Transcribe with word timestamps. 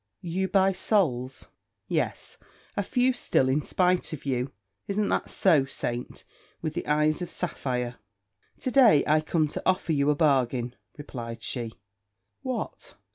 "You 0.23 0.47
buy 0.47 0.71
souls?" 0.71 1.49
"Yes, 1.87 2.39
a 2.75 2.81
few 2.81 3.13
still, 3.13 3.47
in 3.47 3.61
spite 3.61 4.13
of 4.13 4.25
you. 4.25 4.51
Isn't 4.87 5.09
that 5.09 5.29
so, 5.29 5.65
saint, 5.65 6.23
with 6.59 6.73
the 6.73 6.87
eyes 6.87 7.21
of 7.21 7.29
sapphire?" 7.29 7.97
"To 8.61 8.71
day 8.71 9.05
I 9.05 9.17
am 9.17 9.21
come 9.21 9.47
to 9.49 9.61
offer 9.63 9.91
you 9.91 10.09
a 10.09 10.15
bargain," 10.15 10.75
replied 10.97 11.43
she. 11.43 11.73
"What?" 12.41 12.95